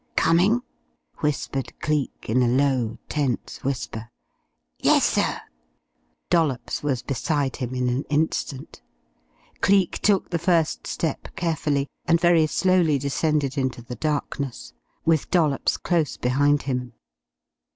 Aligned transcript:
"Coming?" 0.15 0.61
whispered 1.19 1.79
Cleek 1.79 2.25
in 2.27 2.41
a 2.41 2.47
low, 2.47 2.97
tense 3.07 3.63
whisper. 3.63 4.09
"Yes 4.79 5.05
sir." 5.05 5.39
Dollops 6.31 6.81
was 6.81 7.03
beside 7.03 7.57
him 7.57 7.75
in 7.75 7.87
an 7.87 8.05
instant. 8.09 8.81
Cleek 9.61 9.99
took 9.99 10.31
the 10.31 10.39
first 10.39 10.87
step 10.87 11.27
carefully, 11.35 11.85
and 12.05 12.19
very 12.19 12.47
slowly 12.47 12.97
descended 12.97 13.59
into 13.59 13.83
the 13.83 13.95
darkness, 13.95 14.73
with 15.05 15.29
Dollops 15.29 15.77
close 15.77 16.17
behind 16.17 16.63
him. 16.63 16.93